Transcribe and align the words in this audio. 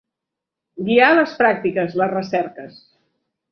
Guiar 0.87 1.09
les 1.19 1.35
pràctiques, 1.43 1.95
les 2.01 2.13
recerques. 2.17 2.83